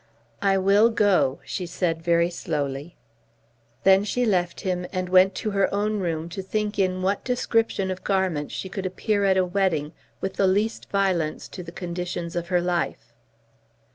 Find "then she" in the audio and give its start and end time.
3.83-4.25